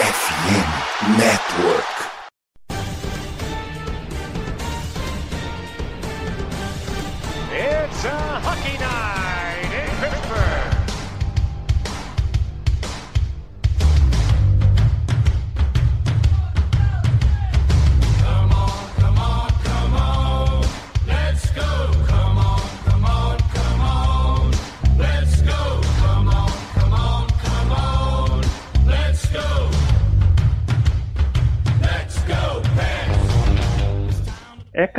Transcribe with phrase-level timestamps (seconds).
[0.00, 1.99] FM Network.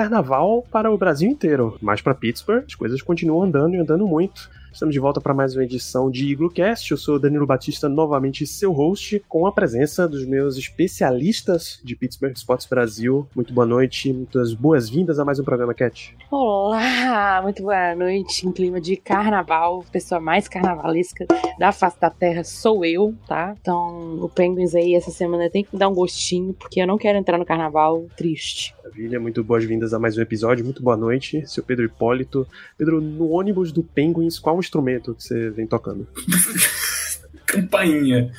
[0.01, 4.49] Carnaval para o Brasil inteiro, mas para Pittsburgh as coisas continuam andando e andando muito.
[4.73, 6.91] Estamos de volta para mais uma edição de IgloCast.
[6.91, 12.31] Eu sou Danilo Batista, novamente seu host, com a presença dos meus especialistas de Pittsburgh
[12.38, 13.27] Sports Brasil.
[13.35, 16.16] Muito boa noite, muitas boas-vindas a mais um programa, Cat.
[16.31, 19.84] Olá, muito boa noite em clima de carnaval.
[19.91, 21.25] Pessoa mais carnavalesca
[21.59, 23.53] da face da terra sou eu, tá?
[23.59, 27.17] Então, o Penguins aí essa semana tem que dar um gostinho, porque eu não quero
[27.17, 28.73] entrar no carnaval triste.
[28.81, 30.64] Maravilha, muito boas-vindas a mais um episódio.
[30.64, 32.47] Muito boa noite, seu Pedro Hipólito.
[32.77, 36.08] Pedro, no ônibus do Penguins, qual instrumento que você vem tocando?
[37.45, 38.31] Campainha.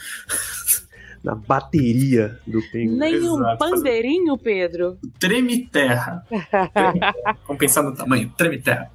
[1.23, 2.99] Na bateria do Penguins.
[2.99, 3.59] Nem um Exato.
[3.59, 4.99] pandeirinho, Pedro.
[5.21, 6.27] Treme terra.
[7.47, 8.33] Vamos pensar no tamanho.
[8.37, 8.91] Treme terra.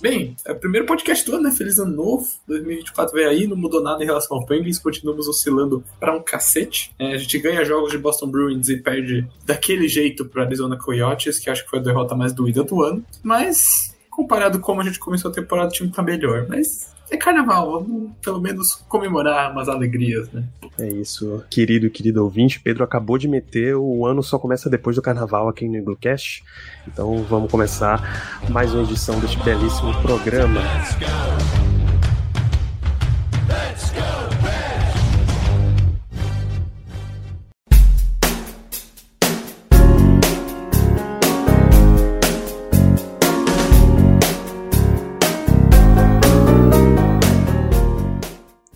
[0.00, 1.50] Bem, é o primeiro podcast do ano, né?
[1.52, 2.26] Feliz ano novo.
[2.46, 4.78] 2024 veio aí, não mudou nada em relação ao Penguins.
[4.78, 6.94] Continuamos oscilando pra um cacete.
[6.98, 11.38] É, a gente ganha jogos de Boston Bruins e perde daquele jeito pro Arizona Coyotes,
[11.38, 13.02] que acho que foi a derrota mais doída do ano.
[13.22, 16.46] Mas, comparado com como a gente começou a temporada, o time tá melhor.
[16.48, 20.42] Mas é carnaval, vamos pelo menos comemorar umas alegrias, né?
[20.78, 22.58] É isso, querido querido ouvinte.
[22.58, 26.42] Pedro acabou de meter o ano só começa depois do carnaval aqui no Iglocast.
[26.88, 30.60] Então vamos começar mais uma edição deste belíssimo programa.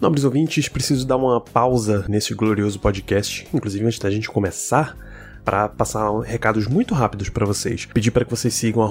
[0.00, 4.96] Nobres ouvintes, preciso dar uma pausa nesse glorioso podcast, inclusive antes da gente começar,
[5.44, 7.84] para passar recados muito rápidos para vocês.
[7.84, 8.82] Pedir para que vocês sigam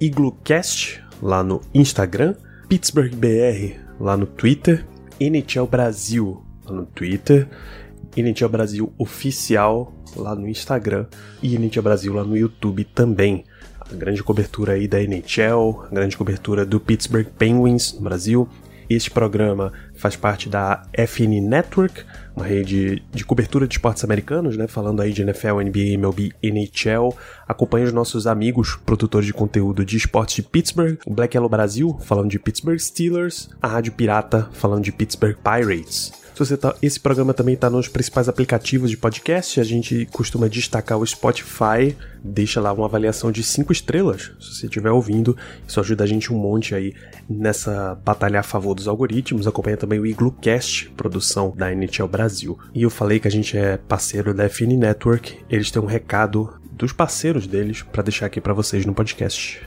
[0.00, 2.34] iglocast lá no Instagram,
[2.68, 4.84] PittsburghBR lá no Twitter,
[5.20, 7.48] NHL Brasil lá no Twitter,
[8.16, 11.06] NHL Brasil Oficial lá no Instagram
[11.40, 13.44] e NHL Brasil lá no YouTube também.
[13.88, 18.48] A grande cobertura aí da NHL, a grande cobertura do Pittsburgh Penguins no Brasil,
[18.88, 22.04] este programa faz parte da FN Network,
[22.36, 24.66] uma rede de cobertura de esportes americanos, né?
[24.66, 27.16] Falando aí de NFL, NBA, MLB, NHL.
[27.48, 31.98] Acompanhe os nossos amigos, produtores de conteúdo de esportes de Pittsburgh, o Black Yellow Brasil,
[32.02, 36.25] falando de Pittsburgh Steelers, a Rádio Pirata, falando de Pittsburgh Pirates.
[36.36, 39.58] Se você tá, esse programa também está nos principais aplicativos de podcast.
[39.58, 41.96] A gente costuma destacar o Spotify.
[42.22, 45.34] Deixa lá uma avaliação de 5 estrelas, se você estiver ouvindo.
[45.66, 46.92] Isso ajuda a gente um monte aí
[47.26, 49.46] nessa batalha a favor dos algoritmos.
[49.46, 52.58] Acompanha também o IgluCast, produção da NHL Brasil.
[52.74, 55.38] E eu falei que a gente é parceiro da FN Network.
[55.48, 59.65] Eles têm um recado dos parceiros deles para deixar aqui para vocês no podcast.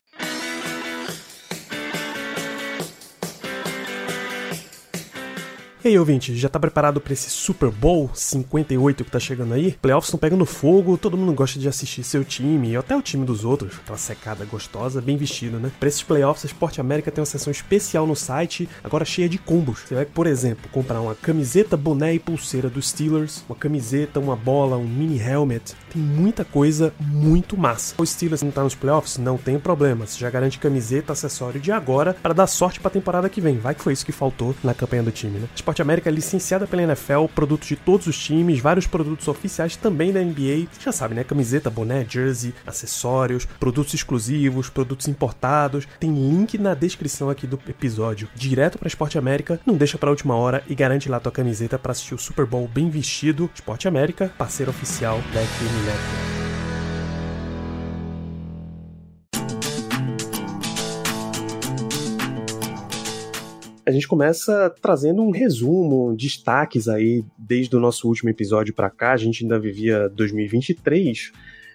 [5.82, 9.78] E aí, ouvinte, já tá preparado para esse Super Bowl 58 que tá chegando aí?
[9.82, 13.46] Playoffs estão pegando fogo, todo mundo gosta de assistir seu time, até o time dos
[13.46, 15.72] outros, aquela secada gostosa, bem vestido, né?
[15.80, 19.38] Pra esses playoffs, a Sport América tem uma seção especial no site, agora cheia de
[19.38, 19.80] combos.
[19.88, 24.36] Você vai, por exemplo, comprar uma camiseta, boné e pulseira dos Steelers, uma camiseta, uma
[24.36, 25.76] bola, um mini helmet.
[25.94, 27.96] Tem muita coisa muito massa.
[27.98, 29.18] O Steelers não tá nos playoffs?
[29.18, 30.06] Não tem problema.
[30.06, 33.58] Você já garante camiseta, acessório de agora para dar sorte pra temporada que vem.
[33.60, 35.48] Vai que foi isso que faltou na campanha do time, né?
[35.70, 40.20] Sport América licenciada pela NFL, produtos de todos os times, vários produtos oficiais também da
[40.20, 40.68] NBA.
[40.80, 41.24] Já sabe, né?
[41.24, 45.88] Camiseta, boné, jersey, acessórios, produtos exclusivos, produtos importados.
[46.00, 49.60] Tem link na descrição aqui do episódio, direto para Esporte América.
[49.64, 52.68] Não deixa para última hora e garante lá tua camiseta para assistir o Super Bowl
[52.68, 53.48] bem vestido.
[53.54, 56.59] Esporte América, parceiro oficial da FM Network.
[63.90, 69.14] A gente começa trazendo um resumo, destaques aí desde o nosso último episódio para cá.
[69.14, 71.32] A gente ainda vivia 2023.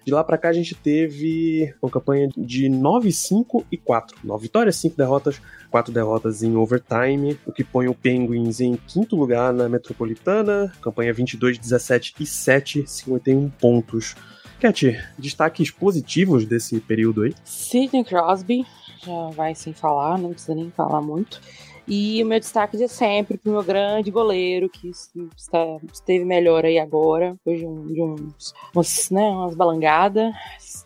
[0.06, 4.16] De lá para cá a gente teve uma campanha de 9, 5 e 4.
[4.22, 9.16] 9 vitórias, 5 derrotas, 4 derrotas em overtime, o que põe o Penguins em quinto
[9.16, 10.72] lugar na Metropolitana.
[10.80, 14.14] Campanha 22, 17 e 7, 51 pontos.
[14.60, 17.34] Cat, destaques positivos desse período aí?
[17.42, 18.64] Sidney Crosby,
[19.04, 21.40] já vai sem falar, não precisa nem falar muito.
[21.86, 24.90] E o meu destaque de sempre pro meu grande goleiro, que
[25.36, 30.34] está, esteve melhor aí agora, depois de, um, de uns, umas, né, umas balangadas.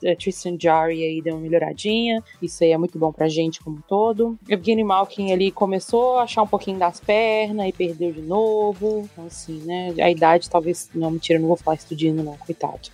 [0.02, 2.22] É, Tristan Jari aí deu uma melhoradinha.
[2.42, 4.38] Isso aí é muito bom pra gente como um todo.
[4.48, 9.08] Evgeny Malkin ali começou a achar um pouquinho das pernas e perdeu de novo.
[9.12, 9.94] Então, assim, né?
[10.00, 10.90] A idade talvez.
[10.94, 12.88] Não, mentira, não vou falar estudando, não, coitado.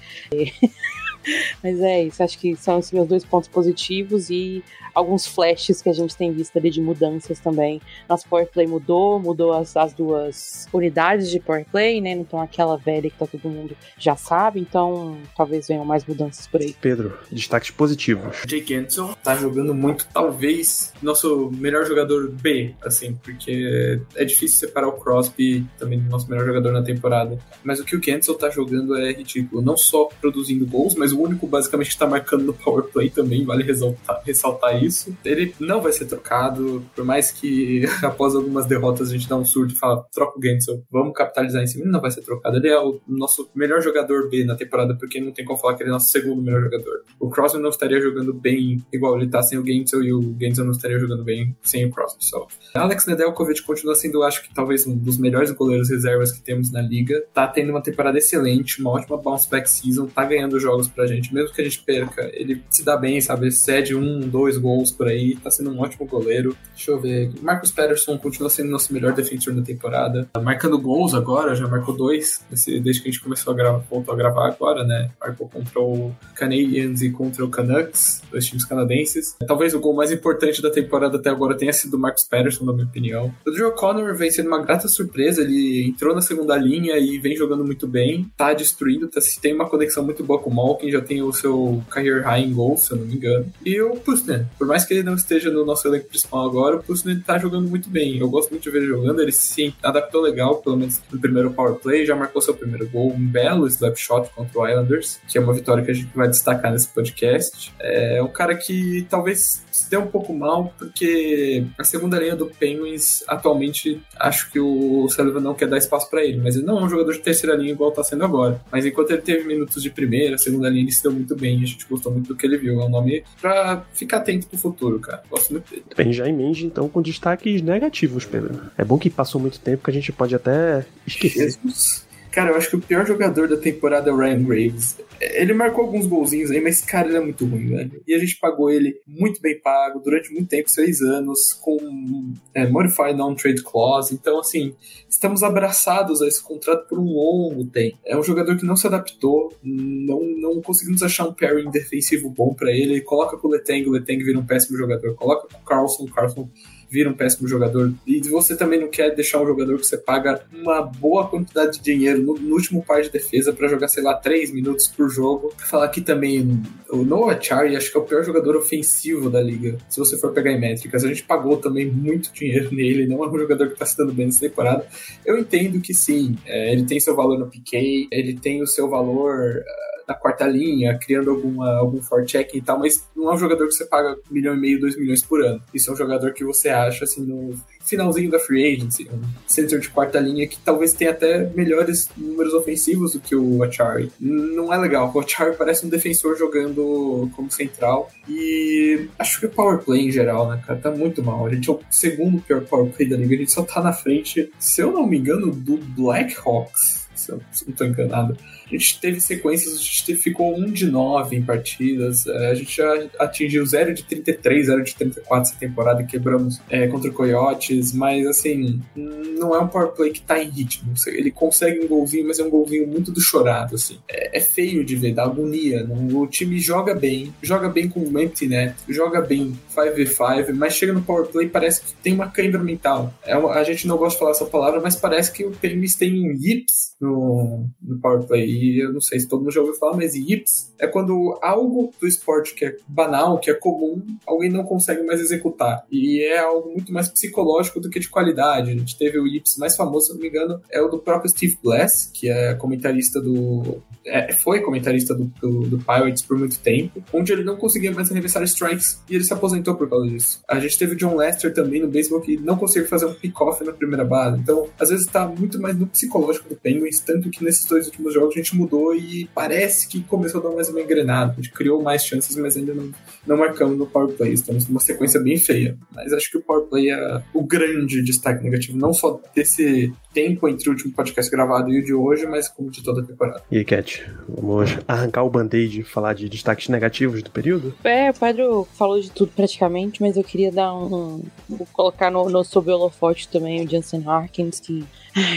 [1.62, 4.62] Mas é isso, acho que são esses meus dois pontos positivos e
[4.94, 7.80] alguns flashes que a gente tem visto ali de mudanças também.
[8.08, 12.14] Nosso Powerplay mudou, mudou as, as duas unidades de Powerplay, né?
[12.14, 16.46] Não estão aquela velha que tá todo mundo já sabe, então talvez venham mais mudanças
[16.46, 16.74] por aí.
[16.80, 18.42] Pedro, destaques positivos.
[18.46, 24.88] Jake Anderson tá jogando muito, talvez, nosso melhor jogador B, assim, porque é difícil separar
[24.88, 27.38] o Crosby também do nosso melhor jogador na temporada.
[27.62, 31.22] Mas o que o Cancel tá jogando é ridículo, não só produzindo gols, mas o
[31.22, 35.16] único basicamente que tá marcando no power play também, vale ressaltar, ressaltar isso.
[35.24, 39.44] Ele não vai ser trocado, por mais que após algumas derrotas a gente dá um
[39.44, 42.56] surto e fala, troca o Gensel, vamos capitalizar em cima, ele não vai ser trocado.
[42.56, 45.82] Ele é o nosso melhor jogador B na temporada, porque não tem como falar que
[45.82, 47.04] ele é nosso segundo melhor jogador.
[47.18, 50.64] O Crosby não estaria jogando bem igual ele tá sem o Gensel e o Gensel
[50.64, 52.46] não estaria jogando bem sem o Crosby só.
[52.74, 56.80] Alex Nedeljkovic continua sendo, acho que talvez um dos melhores goleiros reservas que temos na
[56.80, 57.24] liga.
[57.32, 61.34] Tá tendo uma temporada excelente, uma ótima bounce back season, tá ganhando jogos pra gente,
[61.34, 63.50] mesmo que a gente perca, ele se dá bem, sabe?
[63.52, 66.56] Cede um, dois gols por aí, tá sendo um ótimo goleiro.
[66.74, 67.30] Deixa eu ver.
[67.42, 70.28] Marcos Patterson continua sendo nosso melhor defensor da temporada.
[70.32, 74.14] Tá marcando gols agora, já marcou dois, desde que a gente começou a gravar, voltou
[74.14, 75.10] a gravar agora, né?
[75.20, 79.36] Marcou contra o Canadiens e contra o Canucks, dois times canadenses.
[79.46, 82.72] Talvez o gol mais importante da temporada até agora tenha sido o Marcos Patterson, na
[82.72, 83.34] minha opinião.
[83.46, 87.36] O Joe Connor vem sendo uma grata surpresa, ele entrou na segunda linha e vem
[87.36, 91.00] jogando muito bem, tá destruindo, tá, tem uma conexão muito boa com o Malkin, já
[91.00, 93.46] tem o seu career high em gol, se eu não me engano.
[93.64, 96.82] E o Pusnen, por mais que ele não esteja no nosso elenco principal agora, o
[96.82, 98.18] Pusnen tá jogando muito bem.
[98.18, 101.50] Eu gosto muito de ver ele jogando, ele se adaptou legal, pelo menos no primeiro
[101.52, 105.38] power play, já marcou seu primeiro gol, um belo slap shot contra o Islanders, que
[105.38, 107.72] é uma vitória que a gente vai destacar nesse podcast.
[107.80, 112.46] É um cara que talvez se dê um pouco mal, porque a segunda linha do
[112.46, 116.78] Penguins, atualmente, acho que o Sullivan não quer dar espaço para ele, mas ele não
[116.78, 118.60] é um jogador de terceira linha igual tá sendo agora.
[118.70, 121.66] Mas enquanto ele teve minutos de primeira, segunda linha, ele se deu muito bem, a
[121.66, 122.80] gente gostou muito do que ele viu.
[122.80, 125.22] É um nome pra ficar atento pro futuro, cara.
[125.28, 125.84] Gosto muito dele.
[125.96, 128.60] Bem, já emende então com destaques negativos, Pedro.
[128.76, 131.50] É bom que passou muito tempo que a gente pode até esquecer.
[131.50, 132.04] Jesus.
[132.34, 134.98] Cara, eu acho que o pior jogador da temporada é o Ryan Graves.
[135.20, 138.02] Ele marcou alguns golzinhos aí, mas, cara, ele é muito ruim, velho.
[138.04, 142.66] E a gente pagou ele muito bem pago, durante muito tempo, seis anos, com é,
[142.66, 144.12] Modified Non-Trade Clause.
[144.12, 144.74] Então, assim,
[145.08, 147.98] estamos abraçados a esse contrato por um longo tempo.
[148.04, 152.52] É um jogador que não se adaptou, não, não conseguimos achar um pairing defensivo bom
[152.52, 153.00] para ele.
[153.00, 155.14] Coloca com o Letang, o Letang vira um péssimo jogador.
[155.14, 156.48] Coloca com o Carlson, o Carlson
[156.94, 157.92] vira um péssimo jogador.
[158.06, 161.82] E você também não quer deixar um jogador que você paga uma boa quantidade de
[161.82, 165.52] dinheiro no, no último par de defesa para jogar, sei lá, 3 minutos por jogo.
[165.58, 169.76] Falar aqui também, o Noah Chari acho que é o pior jogador ofensivo da liga,
[169.88, 171.04] se você for pegar em métricas.
[171.04, 174.12] A gente pagou também muito dinheiro nele, não é um jogador que tá se dando
[174.12, 174.86] bem nessa temporada.
[175.26, 178.88] Eu entendo que sim, é, ele tem seu valor no PK, ele tem o seu
[178.88, 179.56] valor.
[179.58, 183.66] Uh, na quarta linha, criando alguma, algum forecheck e tal, mas não é um jogador
[183.66, 185.62] que você paga milhão e meio, dois milhões por ano.
[185.72, 187.54] Isso é um jogador que você acha, assim, no
[187.84, 192.54] finalzinho da free agency, um center de quarta linha que talvez tenha até melhores números
[192.54, 194.10] ofensivos do que o Achari.
[194.18, 199.50] Não é legal, o Achari parece um defensor jogando como central e acho que o
[199.50, 201.46] power play em geral, né, cara, tá muito mal.
[201.46, 203.92] A gente é o segundo pior power play da liga, a gente só tá na
[203.92, 208.36] frente, se eu não me engano, do Blackhawks, se eu não tô enganado.
[208.66, 212.76] A gente teve sequências, a gente ficou 1 de 9 em partidas, é, a gente
[212.76, 217.92] já atingiu 0 de 33, 0 de 34 essa temporada, quebramos é, contra o Coyotes,
[217.92, 220.94] mas assim, não é um power play que tá em ritmo.
[221.06, 223.98] Ele consegue um golzinho, mas é um golzinho muito do chorado, assim.
[224.08, 225.84] É, é feio de ver, dá agonia.
[225.84, 230.74] Não, o time joga bem, joga bem com o empty net, joga bem 5v5, mas
[230.74, 233.12] chega no power play parece que tem uma câimbra mental.
[233.24, 236.28] É, a gente não gosta de falar essa palavra, mas parece que o Permis tem
[236.28, 239.74] um yips no, no power play e eu não sei se todo mundo já ouviu
[239.74, 244.50] falar, mas yips é quando algo do esporte que é banal, que é comum, alguém
[244.50, 245.84] não consegue mais executar.
[245.90, 248.70] E é algo muito mais psicológico do que de qualidade.
[248.70, 251.30] A gente teve o yips mais famoso, se não me engano, é o do próprio
[251.30, 253.82] Steve Bless, que é comentarista do.
[254.06, 258.10] É, foi comentarista do, do, do, Pirates por muito tempo, onde ele não conseguia mais
[258.10, 260.42] arremessar strikes e ele se aposentou por causa disso.
[260.46, 263.64] A gente teve o John Lester também no beisebol que não conseguiu fazer um pick-off
[263.64, 264.40] na primeira base.
[264.40, 268.12] Então, às vezes tá muito mais no psicológico do Penguins, tanto que nesses dois últimos
[268.12, 271.32] jogos a gente mudou e parece que começou a dar mais uma engrenada.
[271.32, 272.90] A gente criou mais chances, mas ainda não,
[273.26, 274.32] não marcamos no power play.
[274.32, 275.76] Estamos numa sequência bem feia.
[275.92, 280.48] Mas acho que o power play é o grande destaque negativo, não só desse tempo
[280.48, 283.42] entre o último podcast gravado e o de hoje, mas como de toda a temporada.
[283.50, 287.74] E aí, Cat, vamos arrancar o band-aid e falar de destaques negativos do período?
[287.82, 291.22] É, o Pedro falou de tudo praticamente, mas eu queria dar um.
[291.48, 294.84] Vou colocar no, no sob holofote também o Jansen Harkins, que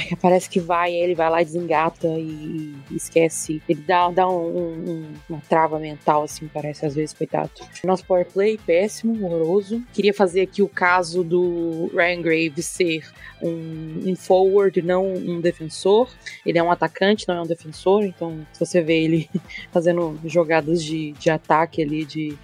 [0.08, 3.62] que parece que vai, ele vai lá, desengata e, e esquece.
[3.70, 7.52] Ele dá, dá um, um, uma trava mental, assim, parece às vezes, coitado.
[7.84, 9.84] Nosso power play, péssimo, horroroso.
[9.94, 13.04] Queria fazer aqui o caso do Ryan Graves ser
[13.42, 16.10] um, um forward, não um defensor.
[16.46, 19.30] Ele é um atacante, não é um defensor, então se você vê ele
[19.72, 22.38] fazendo jogadas de, de ataque ali, de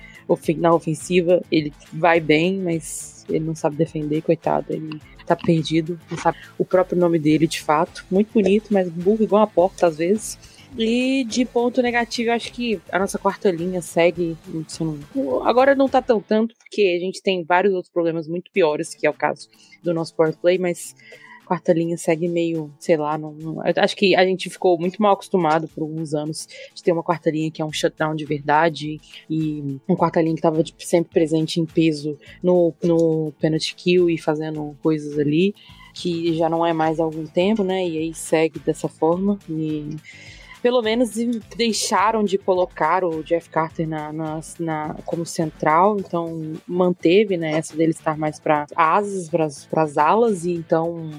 [0.57, 4.67] na ofensiva, ele vai bem, mas ele não sabe defender, coitado.
[4.69, 8.05] Ele tá perdido, não sabe o próprio nome dele de fato.
[8.09, 10.37] Muito bonito, mas burro igual uma porta às vezes.
[10.77, 14.35] E de ponto negativo, acho que a nossa quarta linha segue.
[15.43, 19.05] Agora não tá tão tanto, porque a gente tem vários outros problemas muito piores, que
[19.05, 19.49] é o caso
[19.83, 20.95] do nosso power play, mas
[21.45, 25.13] quarta linha segue meio, sei lá, não, não, acho que a gente ficou muito mal
[25.13, 28.99] acostumado por alguns anos de ter uma quarta linha que é um shutdown de verdade
[29.29, 34.09] e um quarta linha que estava tipo, sempre presente em peso no, no penalty kill
[34.09, 35.53] e fazendo coisas ali
[35.93, 37.87] que já não é mais há algum tempo, né?
[37.87, 39.95] E aí segue dessa forma e
[40.63, 41.11] pelo menos
[41.57, 47.75] deixaram de colocar o Jeff Carter na, na, na como central, então manteve né, essa
[47.75, 51.11] dele estar mais para asas, para as alas, e então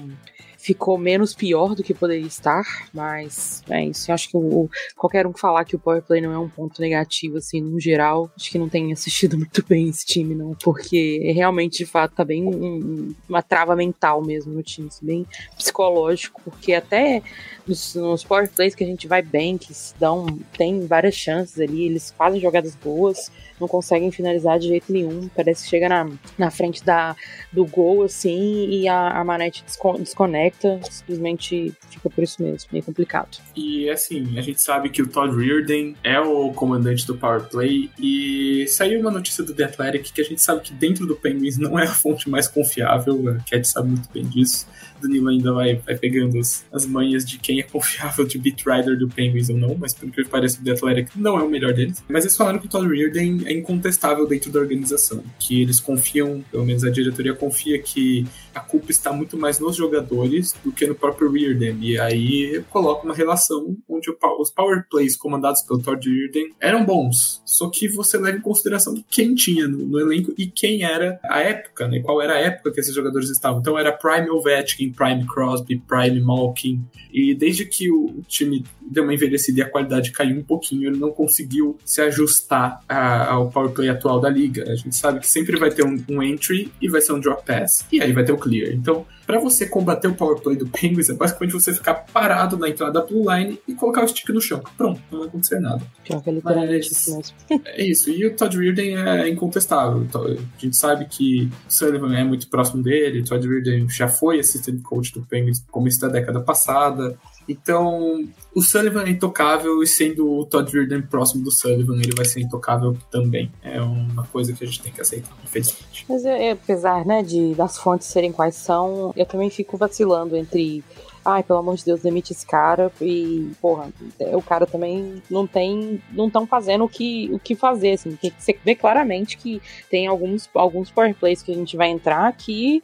[0.65, 4.09] ficou menos pior do que poderia estar, mas é isso.
[4.09, 4.67] Eu acho que o,
[4.97, 8.31] qualquer um falar que o power play não é um ponto negativo, assim, no geral,
[8.35, 12.25] acho que não tem assistido muito bem esse time, não, porque realmente, de fato, tá
[12.25, 17.21] bem um, uma trava mental mesmo no time, assim, bem psicológico, porque até
[17.67, 20.25] nos, nos power plays que a gente vai bem, que dão,
[20.57, 25.29] tem várias chances ali, eles fazem jogadas boas, não conseguem finalizar de jeito nenhum.
[25.35, 27.15] Parece que chega na, na frente da,
[27.51, 29.63] do gol, assim, e a, a manete
[29.99, 33.37] desconecta, simplesmente fica por isso mesmo, meio complicado.
[33.55, 37.89] E assim, a gente sabe que o Todd Reardon é o comandante do Power Play,
[37.99, 41.57] e saiu uma notícia do The Athletic que a gente sabe que dentro do Penguins
[41.57, 44.67] não é a fonte mais confiável, a Cat sabe muito bem disso.
[45.01, 48.97] Danilo ainda vai, vai pegando as, as manhas de quem é confiável de beat rider
[48.97, 51.73] do Penguins ou não, mas pelo que parece o The Athletic não é o melhor
[51.73, 52.03] deles.
[52.07, 56.43] Mas eles falaram que o Todd Reardon é incontestável dentro da organização, que eles confiam,
[56.51, 60.87] pelo menos a diretoria confia que a culpa está muito mais nos jogadores do que
[60.87, 61.77] no próprio Reardon.
[61.81, 64.09] E aí coloca uma relação onde
[64.39, 69.03] os power plays comandados pelo Todd Reardon eram bons, só que você leva em consideração
[69.09, 71.99] quem tinha no, no elenco e quem era a época, né?
[71.99, 73.59] Qual era a época que esses jogadores estavam.
[73.59, 76.85] Então era Prime Ovechkin, Prime Crosby, Prime Malkin.
[77.11, 80.97] E desde que o time deu uma envelhecida e a qualidade caiu um pouquinho, ele
[80.97, 84.63] não conseguiu se ajustar a, ao power play atual da liga.
[84.69, 87.45] A gente sabe que sempre vai ter um, um entry e vai ser um drop
[87.45, 88.71] pass, e aí vai ter o clear.
[88.73, 92.69] Então, para você combater o power play do Penguins, é basicamente você ficar parado na
[92.69, 94.63] entrada da blue line e colocar o stick no chão.
[94.77, 95.81] Pronto, não vai acontecer nada.
[96.09, 97.33] É literalmente Mas,
[97.65, 98.09] é isso.
[98.11, 100.03] E o Todd Reardon é incontestável.
[100.03, 104.07] Então, a gente sabe que o Sullivan é muito próximo dele, o Todd Reardon já
[104.07, 107.17] foi assistant coach do Penguins no começo da década passada.
[107.47, 112.25] Então, o Sullivan é intocável e sendo o Todd Reardon próximo do Sullivan, ele vai
[112.25, 113.51] ser intocável também.
[113.61, 116.05] É uma coisa que a gente tem que aceitar, infelizmente.
[116.09, 120.83] Mas é, apesar, né, de das fontes serem quais são, eu também fico vacilando entre
[121.25, 123.91] ai, pelo amor de Deus, demite esse cara e, porra,
[124.33, 128.55] o cara também não tem, não estão fazendo o que, o que fazer, assim, você
[128.63, 129.59] vê claramente que
[129.89, 132.83] tem alguns, alguns power plays que a gente vai entrar que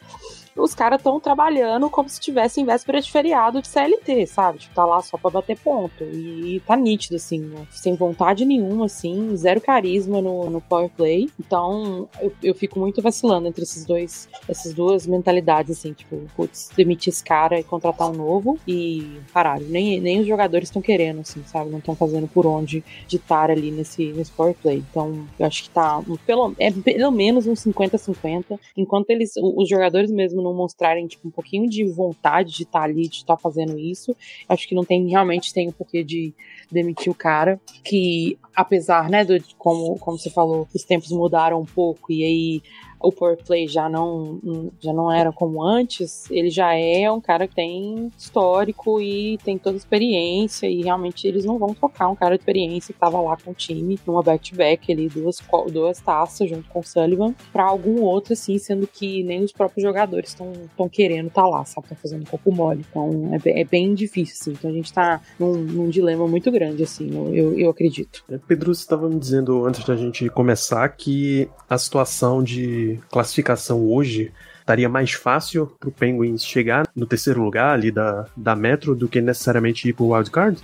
[0.56, 4.58] os caras estão trabalhando como se tivesse em véspera de feriado de CLT, sabe?
[4.58, 6.04] Tipo, tá lá só pra bater ponto.
[6.04, 7.66] E tá nítido, assim, né?
[7.70, 11.28] sem vontade nenhuma, assim, zero carisma no, no power play.
[11.38, 16.70] Então, eu, eu fico muito vacilando entre esses dois, essas duas mentalidades, assim, tipo, putz,
[16.76, 21.20] demitir esse cara e contratar um novo e caralho, nem, nem os jogadores estão querendo,
[21.20, 21.70] assim, sabe?
[21.70, 24.84] Não estão fazendo por onde de estar ali nesse, nesse power play.
[24.90, 30.10] Então, eu acho que tá pelo, é pelo menos uns 50-50, enquanto eles, os jogadores
[30.10, 33.40] mesmo não mostrarem tipo, um pouquinho de vontade de estar tá ali, de estar tá
[33.40, 34.16] fazendo isso,
[34.48, 36.34] acho que não tem realmente tem o porquê de
[36.70, 37.60] demitir o cara.
[37.84, 42.62] Que apesar, né, do, como, como você falou, os tempos mudaram um pouco e aí
[43.02, 47.54] o play já não, já não era como antes, ele já é um cara que
[47.54, 52.42] tem histórico e tem toda experiência e realmente eles não vão tocar um cara de
[52.42, 55.38] experiência que tava lá com o time numa back-to-back ali, duas,
[55.70, 59.82] duas taças junto com o Sullivan, pra algum outro assim, sendo que nem os próprios
[59.82, 61.86] jogadores estão querendo estar tá lá, sabe?
[61.86, 62.84] Estão fazendo corpo mole.
[62.88, 64.52] Então é, bem, é bem difícil, assim.
[64.52, 68.24] Então a gente tá num, num dilema muito grande, assim, eu, eu acredito.
[68.30, 73.86] É, Pedro, você estava me dizendo antes da gente começar que a situação de classificação
[73.86, 79.08] hoje estaria mais fácil pro Penguins chegar no terceiro lugar ali da, da Metro do
[79.08, 80.58] que necessariamente ir pro wildcard?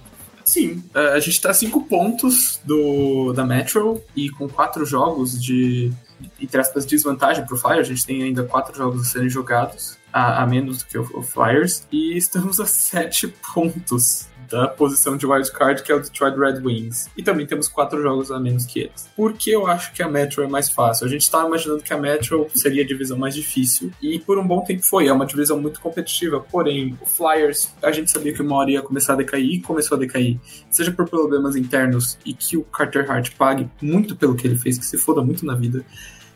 [0.44, 5.40] Sim, é, a gente está a cinco pontos do, da Metro e com quatro jogos
[5.40, 5.92] de,
[6.40, 7.80] entre aspas, desvantagem pro Fire.
[7.80, 11.02] A gente tem ainda quatro jogos a serem jogados, a, a menos do que o,
[11.18, 16.36] o Flyers, e estamos a sete pontos da posição de wildcard, que é o Detroit
[16.36, 17.08] Red Wings.
[17.16, 19.08] E também temos quatro jogos a menos que eles.
[19.16, 21.06] Por que eu acho que a Metro é mais fácil?
[21.06, 24.46] A gente estava imaginando que a Metro seria a divisão mais difícil, e por um
[24.46, 25.08] bom tempo foi.
[25.08, 28.82] É uma divisão muito competitiva, porém, o Flyers, a gente sabia que uma hora ia
[28.82, 30.38] começar a decair, e começou a decair.
[30.70, 34.78] Seja por problemas internos e que o Carter Hart pague muito pelo que ele fez,
[34.78, 35.84] que se foda muito na vida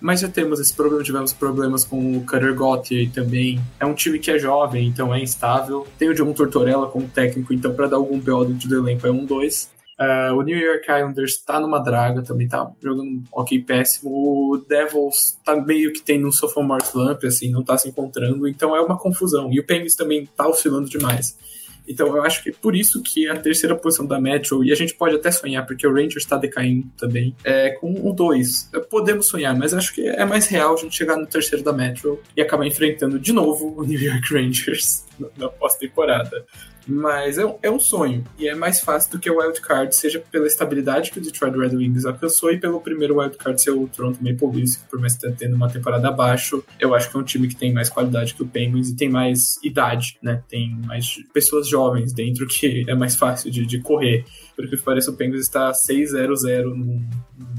[0.03, 3.61] mas já temos esse problema, tivemos problemas com o Cutter Gauthier também.
[3.79, 5.87] É um time que é jovem, então é instável.
[5.97, 9.11] Tem o John Tortorella como técnico, então para dar algum BO dentro do elenco é
[9.13, 9.71] um dois.
[10.01, 14.11] Uh, o New York Islanders tá numa draga, também tá jogando ok péssimo.
[14.11, 18.75] O Devils tá meio que tem um sophomore slump, assim, não tá se encontrando, então
[18.75, 19.53] é uma confusão.
[19.53, 21.39] E o Penguins também tá oscilando demais.
[21.87, 24.75] Então eu acho que é por isso que a terceira posição da Metro, e a
[24.75, 28.71] gente pode até sonhar, porque o Rangers está decaindo também, é com o 2.
[28.91, 32.21] Podemos sonhar, mas acho que é mais real a gente chegar no terceiro da Metro
[32.37, 35.05] e acabar enfrentando de novo o New York Rangers
[35.37, 36.45] na pós-temporada.
[36.87, 38.25] Mas é, é, um sonho.
[38.39, 41.77] E é mais fácil do que o wildcard, seja pela estabilidade que o Detroit Red
[41.77, 45.31] Wings alcançou e pelo primeiro wildcard ser o Toronto Maple Leafs, que por mais que
[45.33, 48.43] tendo uma temporada abaixo, eu acho que é um time que tem mais qualidade que
[48.43, 50.43] o Penguins e tem mais idade, né?
[50.49, 54.25] Tem mais pessoas jovens dentro que é mais fácil de, de correr.
[54.57, 57.01] Por que parece, o Penguins está 6-0-0 no,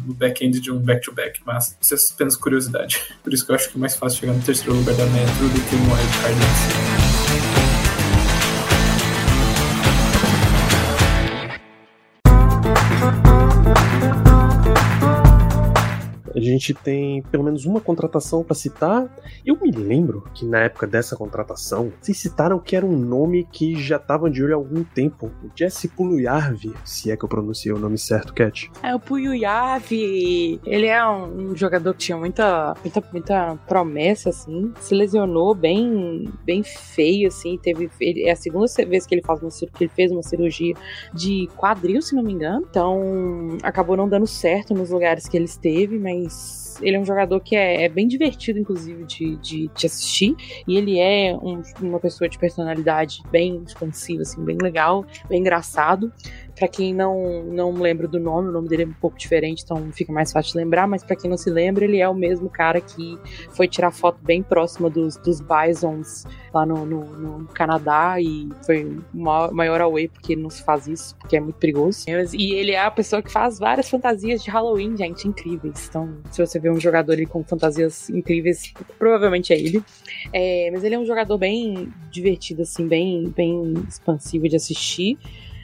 [0.06, 3.01] no back-end de um back-to-back, -back, mas isso é apenas curiosidade.
[3.24, 5.50] Por isso que eu acho que é mais fácil chegar no terceiro lugar da Metro
[5.50, 6.39] do que no wildcard
[6.89, 6.92] em
[16.43, 19.09] gente tem pelo menos uma contratação para citar.
[19.45, 23.75] Eu me lembro que na época dessa contratação, vocês citaram que era um nome que
[23.81, 25.31] já estavam de olho há algum tempo.
[25.43, 28.71] O Jesse Puluyarvi, se é que eu pronunciei o nome certo, Cat.
[28.81, 34.73] É, o Puluyarvi, ele é um, um, jogador que tinha muita, muita, muita promessa, assim.
[34.79, 37.58] Se lesionou bem, bem feio, assim.
[37.58, 40.75] Teve, ele, é a segunda vez que ele, faz uma, que ele fez uma cirurgia
[41.13, 42.65] de quadril, se não me engano.
[42.69, 46.33] Então, acabou não dando certo nos lugares que ele esteve, mas
[46.82, 50.36] ele é um jogador que é, é bem divertido, inclusive, de, de, de, assistir.
[50.67, 56.12] E ele é um, uma pessoa de personalidade bem expansiva, assim, bem legal, bem engraçado.
[56.63, 59.91] Para quem não, não lembra do nome, o nome dele é um pouco diferente, então
[59.91, 62.49] fica mais fácil de lembrar, mas para quem não se lembra, ele é o mesmo
[62.49, 66.23] cara que foi tirar foto bem próxima dos, dos Bisons
[66.54, 71.17] lá no, no, no Canadá e foi o maior away porque não se faz isso,
[71.17, 72.06] porque é muito perigoso.
[72.34, 75.89] E ele é a pessoa que faz várias fantasias de Halloween, gente, incríveis.
[75.89, 79.84] Então, se você vê um jogador ali com fantasias incríveis, provavelmente é ele.
[80.32, 85.17] É, mas ele é um jogador bem divertido, assim, bem, bem expansivo de assistir.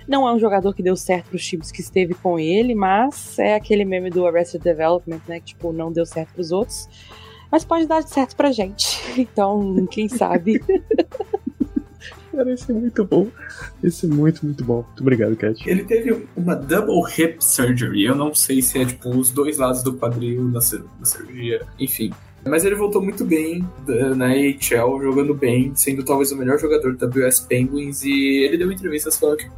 [0.09, 3.53] Não é um jogador que deu certo pros times que esteve com ele, mas é
[3.53, 5.39] aquele meme do Arrested Development, né?
[5.39, 6.89] Que, tipo, não deu certo pros outros.
[7.51, 8.99] Mas pode dar certo pra gente.
[9.19, 10.63] Então, quem sabe.
[12.31, 13.27] Cara, esse é muito bom.
[13.83, 14.81] Esse é muito, muito bom.
[14.81, 15.69] Muito obrigado, Cat.
[15.69, 18.05] Ele teve uma double hip surgery.
[18.05, 21.67] Eu não sei se é, tipo, os dois lados do quadril da, cirurgia.
[21.79, 22.11] Enfim.
[22.47, 23.63] Mas ele voltou muito bem
[24.15, 28.03] na AHL, jogando bem, sendo talvez o melhor jogador da WS Penguins.
[28.03, 29.49] E ele deu entrevistas falando que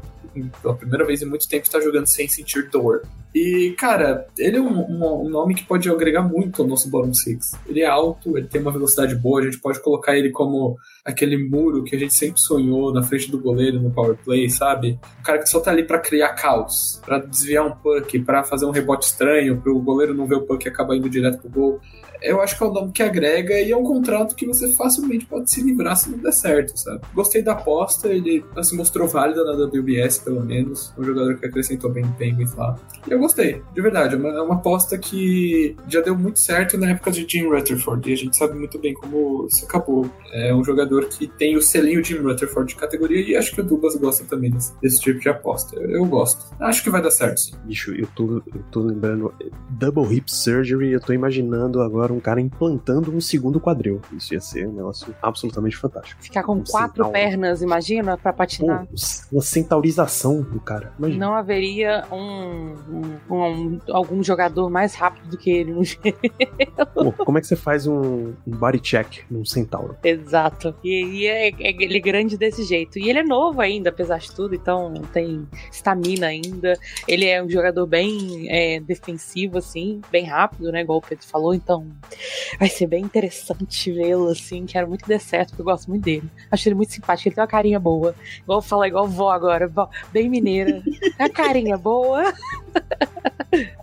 [0.61, 3.03] pela primeira vez em muito tempo, está jogando sem sentir dor.
[3.33, 7.13] E, cara, ele é um, um, um, nome que pode agregar muito ao nosso bottom
[7.13, 7.53] six.
[7.65, 11.37] Ele é alto, ele tem uma velocidade boa, a gente pode colocar ele como aquele
[11.37, 14.99] muro que a gente sempre sonhou na frente do goleiro no power play, sabe?
[15.19, 18.65] O cara que só tá ali para criar caos, para desviar um puck, para fazer
[18.65, 21.49] um rebote estranho, para o goleiro não ver o puck e acabar indo direto pro
[21.49, 21.81] gol
[22.21, 25.25] eu acho que é um nome que agrega e é um contrato que você facilmente
[25.25, 27.01] pode se livrar se não der certo, sabe?
[27.13, 30.93] Gostei da aposta, ele se mostrou válido na WBS, pelo menos.
[30.97, 32.79] Um jogador que acrescentou bem o Penguins lá.
[33.09, 34.15] Eu gostei, de verdade.
[34.15, 38.09] É uma, é uma aposta que já deu muito certo na época de Jim Rutherford,
[38.09, 40.09] e a gente sabe muito bem como isso acabou.
[40.33, 43.63] É um jogador que tem o selinho Jim Rutherford de categoria, e acho que o
[43.63, 45.75] Dubas gosta também desse, desse tipo de aposta.
[45.79, 46.53] Eu, eu, gosto.
[46.59, 47.53] Acho que vai dar certo, sim.
[47.63, 49.33] Bicho, eu tô, eu tô lembrando.
[49.69, 54.01] Double Hip Surgery, eu tô imaginando agora um cara implantando um segundo quadril.
[54.13, 56.21] Isso ia ser um negócio absolutamente fantástico.
[56.21, 58.85] Ficar com um quatro pernas, imagina, pra patinar.
[58.85, 58.95] Pô,
[59.31, 60.93] uma centaurização do cara.
[60.97, 61.25] Imagina.
[61.25, 66.01] Não haveria um, um, um, algum jogador mais rápido do que ele no gelo.
[66.93, 69.97] Pô, como é que você faz um, um body check num centauro?
[70.03, 70.75] Exato.
[70.83, 72.99] E, e é, é, ele é grande desse jeito.
[72.99, 76.73] E ele é novo ainda, apesar de tudo, então tem estamina ainda.
[77.07, 80.81] Ele é um jogador bem é, defensivo, assim, bem rápido, né?
[80.81, 81.53] Igual o Pedro falou.
[81.53, 81.87] Então
[82.59, 84.65] vai ser bem interessante vê-lo, assim.
[84.65, 86.29] Quero muito que dê certo, porque eu gosto muito dele.
[86.49, 88.15] Acho ele muito simpático, ele tem uma carinha boa.
[88.43, 89.71] Igual falar igual vó agora,
[90.11, 90.81] bem mineira.
[91.17, 92.33] a carinha boa.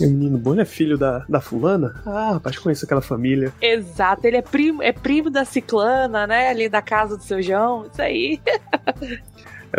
[0.00, 2.02] E o menino bom é filho da, da fulana?
[2.04, 3.52] Ah, rapaz, conheço aquela família.
[3.60, 6.48] Exato, ele é primo, é primo da ciclana, né?
[6.48, 8.40] Ali da casa do seu João, isso aí.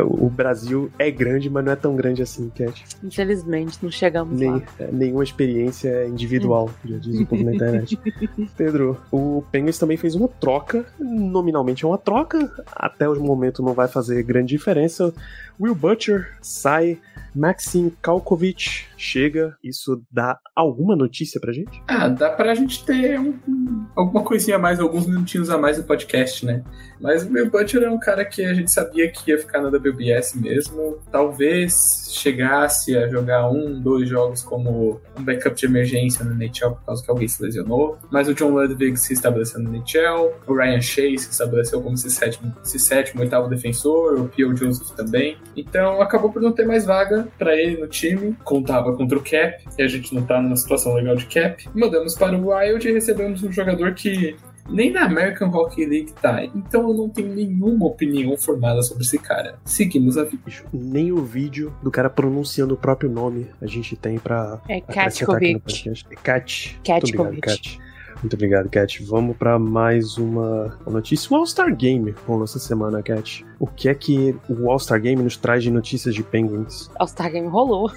[0.03, 2.85] o Brasil é grande, mas não é tão grande assim, Cat.
[3.03, 4.61] Infelizmente, não chegamos Nem, lá.
[4.79, 7.99] É, nenhuma experiência individual, já diz o povo na internet.
[8.55, 13.73] Pedro, o Penguins também fez uma troca, nominalmente é uma troca, até o momento não
[13.73, 15.13] vai fazer grande diferença.
[15.59, 16.99] Will Butcher sai,
[17.35, 19.55] Maxim Kalkovic chega.
[19.63, 21.81] Isso dá alguma notícia pra gente?
[21.87, 25.77] Ah, dá pra gente ter um, um, alguma coisinha a mais, alguns minutinhos a mais
[25.77, 26.63] no podcast, né?
[26.99, 29.69] Mas o Will Butcher é um cara que a gente sabia que ia ficar na
[29.69, 30.97] WBS mesmo.
[31.11, 36.85] Talvez chegasse a jogar um, dois jogos como um backup de emergência no NHL por
[36.85, 37.97] causa que alguém se lesionou.
[38.09, 42.09] Mas o John Ludwig se estabeleceu no NHL, o Ryan Shea se estabeleceu como esse
[42.09, 45.37] sétimo, sétimo oitavo defensor, o Pio Joseph também.
[45.55, 48.35] Então acabou por não ter mais vaga para ele no time.
[48.43, 51.67] Contava contra o Cap, e a gente não tá numa situação legal de Cap.
[51.73, 54.35] Mandamos para o Wild e recebemos um jogador que
[54.69, 56.43] nem na American Hockey League tá.
[56.43, 59.59] Então eu não tenho nenhuma opinião formada sobre esse cara.
[59.63, 60.43] Seguimos a vida.
[60.73, 64.59] Nem o vídeo do cara pronunciando o próprio nome a gente tem pra.
[64.67, 65.89] É Katkovic.
[66.09, 66.79] É Kat.
[66.83, 67.79] Katkovic.
[68.21, 69.03] Muito obrigado, Cat.
[69.03, 71.31] Vamos para mais uma notícia.
[71.31, 73.45] O All-Star Game rolou essa semana, Cat.
[73.59, 76.89] O que é que o All-Star Game nos traz de notícias de Penguins?
[76.95, 77.91] All-Star Game rolou.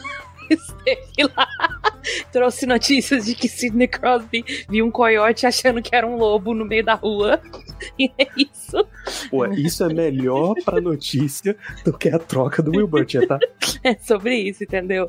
[0.50, 1.48] Esteve lá.
[2.32, 6.64] Trouxe notícias de que Sidney Crosby viu um coiote achando que era um lobo no
[6.64, 7.40] meio da rua.
[7.96, 8.84] E é isso.
[9.30, 13.38] Pô, isso é melhor pra notícia do que a troca do Butcher, tá?
[13.84, 15.08] É sobre isso, entendeu?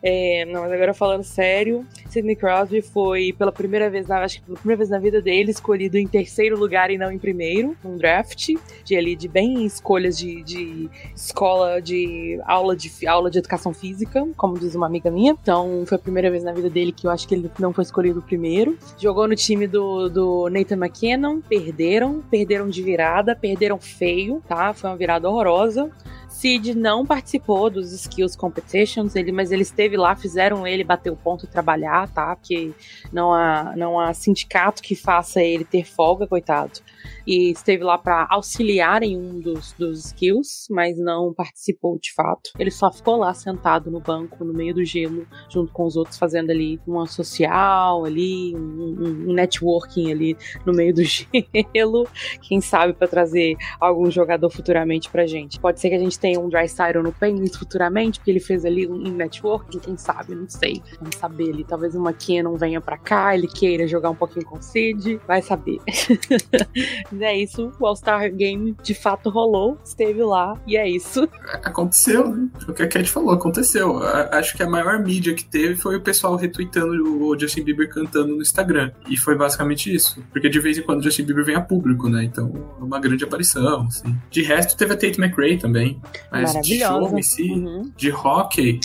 [0.00, 4.46] É, não, mas agora falando sério, Sidney Crosby foi pela primeira vez, na, acho que
[4.46, 7.96] pela primeira vez na vida dele, escolhido em terceiro lugar e não em primeiro, num
[7.96, 8.50] draft,
[8.84, 14.26] de ali de bem escolhas de, de escola de aula de aula de educação física,
[14.36, 15.36] como diz uma amiga minha.
[15.42, 17.84] Então, foi a primeira vez na vida dele que eu acho que ele não foi
[17.84, 18.76] escolhido primeiro.
[18.98, 24.74] Jogou no time do, do Nathan McKinnon, perderam, perderam de virada, perderam feio, tá?
[24.74, 25.90] Foi uma virada horrorosa.
[26.28, 31.16] Sid não participou dos Skills Competitions, ele, mas ele esteve lá, fizeram ele bater o
[31.16, 32.34] ponto e trabalhar, tá?
[32.34, 32.72] Porque
[33.12, 36.80] não há, não há sindicato que faça ele ter folga, coitado
[37.26, 42.50] e esteve lá para auxiliar em um dos, dos skills, mas não participou de fato.
[42.58, 46.18] Ele só ficou lá sentado no banco, no meio do gelo, junto com os outros,
[46.18, 51.02] fazendo ali uma social, ali, um, um, networking ali no meio do
[51.74, 52.06] gelo.
[52.42, 55.58] Quem sabe para trazer algum jogador futuramente pra gente.
[55.60, 58.64] Pode ser que a gente tenha um Dry Cyril no Penguins futuramente, porque ele fez
[58.64, 60.82] ali um, networking, quem sabe, não sei.
[60.98, 61.64] Vamos saber ali.
[61.64, 65.42] Talvez uma McKinnon venha pra cá, ele queira jogar um pouquinho com o Sid, vai
[65.42, 65.78] saber.
[67.14, 71.28] Mas é isso, o All-Star Game de fato rolou, esteve lá, e é isso.
[71.62, 72.48] Aconteceu, né?
[72.68, 73.98] O que a Cat falou, aconteceu.
[74.32, 78.34] Acho que a maior mídia que teve foi o pessoal retweetando o Justin Bieber cantando
[78.34, 78.90] no Instagram.
[79.08, 80.22] E foi basicamente isso.
[80.32, 82.24] Porque de vez em quando o Justin Bieber vem a público, né?
[82.24, 84.16] Então, é uma grande aparição, assim.
[84.28, 86.00] De resto, teve a Tate McRae também.
[86.32, 87.92] Mas de show em si, uhum.
[87.96, 88.80] de hockey,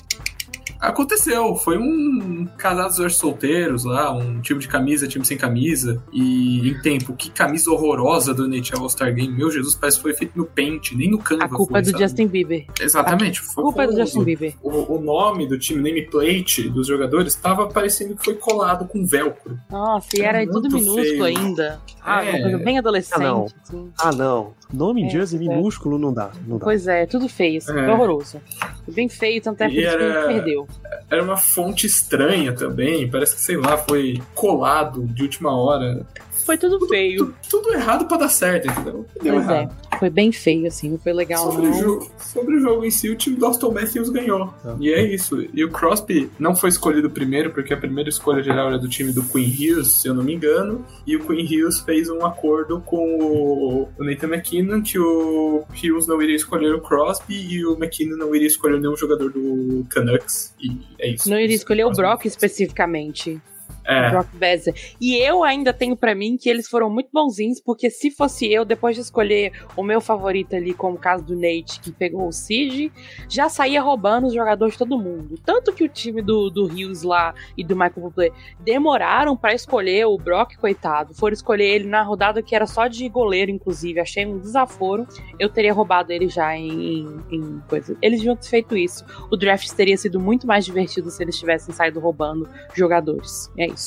[0.80, 6.02] Aconteceu, foi um casados hoje solteiros lá, um time de camisa, time sem camisa.
[6.12, 9.34] E em tempo, que camisa horrorosa do NHL All-Star Game.
[9.34, 11.46] Meu Jesus, parece que foi feito no Paint, nem no Canva.
[11.46, 12.04] A culpa foi, é do sabe?
[12.04, 12.65] Justin Bieber.
[12.80, 13.42] Exatamente.
[13.42, 14.54] A culpa é do Justin Bieber.
[14.63, 19.60] O, o, nome do time, nameplate dos jogadores, estava parecendo que foi colado com velcro.
[19.70, 21.26] Nossa, e era, era tudo minúsculo feio.
[21.26, 21.82] ainda.
[22.02, 22.30] Ah, é.
[22.30, 23.15] uma coisa bem adolescente.
[23.15, 23.46] Ah, não.
[23.46, 23.92] Assim.
[24.00, 24.54] Ah, não.
[24.71, 25.39] Nome é, Justin é.
[25.39, 26.63] minúsculo não dá, não dá.
[26.63, 27.91] Pois é, tudo feio, assim, é.
[27.91, 28.39] horroroso.
[28.88, 30.27] Bem feio, tanto é que era...
[30.27, 30.67] perdeu.
[31.10, 36.05] Era uma fonte estranha também, parece que, sei lá, foi colado de última hora.
[36.50, 37.18] Foi tudo, tudo feio.
[37.20, 39.06] Tudo, tudo errado para dar certo, entendeu?
[39.22, 39.54] Deu pois é.
[39.54, 39.76] errado.
[39.94, 39.98] É.
[40.00, 41.80] foi bem feio, assim, não foi legal Sobre, o não.
[41.80, 44.52] jogo, sobre o jogo em si, o time do Austin Matthews ganhou.
[44.66, 44.76] Ah.
[44.80, 45.46] E é isso.
[45.54, 49.14] E o Crosby não foi escolhido primeiro, porque a primeira escolha geral era do time
[49.14, 50.84] do Queen Hills, se eu não me engano.
[51.06, 56.10] E o Queen Hills fez um acordo com o, o Nathan McKinnon que o Hills
[56.10, 60.56] não iria escolher o Crosby e o McKinnon não iria escolher nenhum jogador do Canucks.
[60.60, 61.30] E é isso.
[61.30, 63.40] Não iria escolher o Brock especificamente.
[63.89, 64.10] É.
[64.12, 64.73] Brock Besser.
[65.02, 68.63] E eu ainda tenho pra mim que eles foram muito bonzinhos, porque se fosse eu,
[68.63, 72.32] depois de escolher o meu favorito ali, como o caso do Nate, que pegou o
[72.32, 72.91] Cid,
[73.28, 75.36] já saía roubando os jogadores de todo mundo.
[75.43, 80.06] Tanto que o time do, do Hughes lá e do Michael Bublé demoraram pra escolher
[80.06, 81.15] o Brock, coitado.
[81.15, 83.99] Foram escolher ele na rodada que era só de goleiro, inclusive.
[83.99, 85.08] Achei um desaforo.
[85.39, 87.97] Eu teria roubado ele já em, em, em coisa.
[88.02, 89.04] Eles deviam ter feito isso.
[89.32, 93.52] O draft teria sido muito mais divertido se eles tivessem saído roubando jogadores.
[93.58, 93.79] É isso.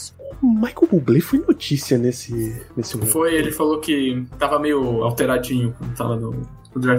[0.43, 3.13] O Michael Bublé foi notícia nesse, nesse momento.
[3.13, 6.47] Foi, ele falou que tava meio alteradinho quando tava no,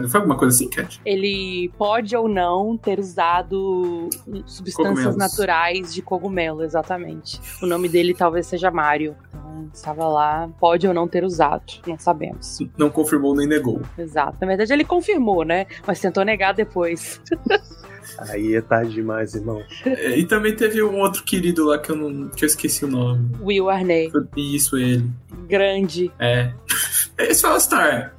[0.07, 1.01] foi alguma coisa assim, Cat?
[1.03, 4.07] ele pode ou não ter usado
[4.45, 5.17] substâncias Cogumelos.
[5.17, 7.41] naturais de cogumelo, exatamente.
[7.61, 9.15] O nome dele talvez seja Mario.
[9.29, 12.59] Então, estava lá, pode ou não ter usado, não sabemos.
[12.77, 13.81] Não confirmou nem negou.
[13.97, 14.37] Exato.
[14.39, 15.65] Na verdade, ele confirmou, né?
[15.87, 17.19] Mas tentou negar depois.
[18.17, 19.61] Aí é tarde demais, irmão.
[19.85, 22.87] É, E também teve um outro querido lá que eu não que eu esqueci o
[22.87, 23.31] nome.
[23.41, 25.05] Will Arney, Foi Isso, ele.
[25.47, 26.11] grande.
[26.19, 26.51] É.
[27.17, 28.15] Esse é o All-Star.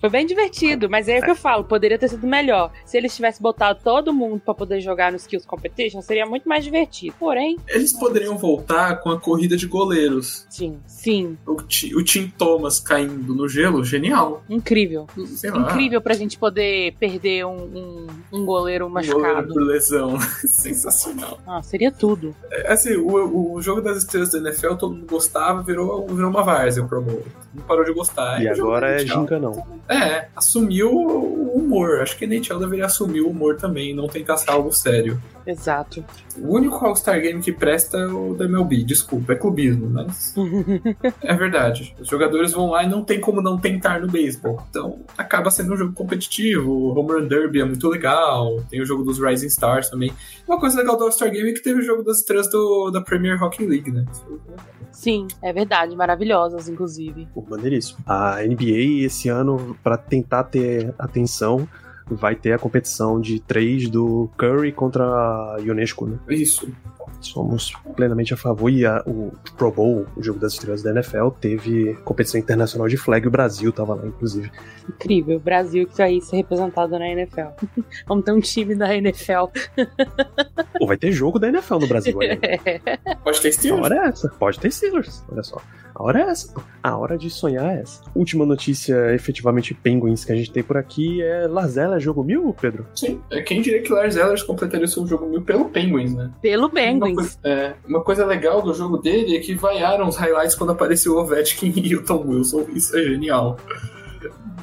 [0.00, 2.70] Foi bem divertido, mas é o que eu falo, poderia ter sido melhor.
[2.84, 6.64] Se eles tivessem botado todo mundo pra poder jogar no Skills Competition, seria muito mais
[6.64, 7.14] divertido.
[7.18, 10.46] Porém, Eles poderiam voltar com a corrida de goleiros.
[10.48, 14.42] sim, sim, O, o Tim Thomas caindo no gelo, genial.
[14.48, 15.06] incrível.
[15.26, 15.58] Sei lá.
[15.58, 19.48] Incrível pra gente poder perder um, um, um goleiro Um goleiro machucado.
[19.54, 20.18] por lesão.
[20.46, 21.38] Sensacional.
[21.46, 22.34] Ah, seria tudo.
[22.50, 26.42] É, Assim, o, o jogo das estrelas da NFL todo mundo gostava, virou, virou uma
[26.42, 27.22] várzea o Pro Bowl.
[27.54, 28.40] Não parou de gostar.
[28.42, 29.20] E jogo agora é NHL.
[29.20, 29.66] ginca não.
[29.88, 32.00] É, assumiu o humor.
[32.00, 35.20] Acho que a NHL deveria assumir o humor também, não tentar ser algo sério.
[35.48, 36.04] Exato.
[36.36, 40.34] O único All-Star Game que presta é o da MLB, desculpa, é clubismo, mas
[41.22, 41.96] é verdade.
[41.98, 44.62] Os jogadores vão lá e não tem como não tentar no beisebol.
[44.68, 46.70] Então acaba sendo um jogo competitivo.
[46.70, 48.62] O Home Run Derby é muito legal.
[48.68, 50.12] Tem o jogo dos Rising Stars também.
[50.46, 53.00] Uma coisa legal do All-Star Game é que teve o jogo das estrelas do, da
[53.00, 54.04] Premier Hockey League, né?
[54.92, 55.96] Sim, é verdade.
[55.96, 57.26] Maravilhosas, inclusive.
[57.32, 58.00] Pô, maneiríssimo.
[58.06, 61.66] A NBA esse ano, pra tentar ter atenção,
[62.10, 66.18] vai ter a competição de três do Curry contra a Unesco, né?
[66.28, 66.68] Isso.
[67.20, 68.70] Somos plenamente a favor.
[68.70, 72.96] E a- o Pro Bowl, o jogo das estrelas da NFL, teve competição internacional de
[72.96, 73.26] flag.
[73.26, 74.50] O Brasil tava lá, inclusive.
[74.88, 75.36] Incrível.
[75.36, 77.48] O Brasil que vai ser representado na NFL.
[78.06, 79.46] Vamos ter um time da NFL.
[80.78, 83.16] Pô, vai ter jogo da NFL no Brasil olha aí.
[83.24, 83.82] Pode ter A Steelers.
[83.84, 84.28] hora é essa.
[84.38, 85.24] Pode ter Steelers.
[85.28, 85.60] Olha só.
[85.94, 86.52] A hora é essa.
[86.52, 86.60] pô.
[86.82, 88.00] A hora de sonhar é essa.
[88.14, 91.48] Última notícia, efetivamente, Penguins que a gente tem por aqui é
[91.98, 92.86] Lazela, jogo mil, Pedro?
[92.94, 93.20] Sim.
[93.30, 96.30] É, Quem diria que Lars Ellers completaria o seu jogo mil pelo Penguins, né?
[96.40, 97.14] Pelo Uma Penguins.
[97.14, 101.14] coisa, é, uma coisa legal do jogo dele é que vaiaram os highlights quando apareceu
[101.14, 102.66] o Ovechkin e o Tom Wilson.
[102.74, 103.56] Isso é genial.